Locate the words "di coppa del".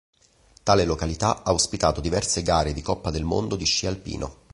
2.73-3.23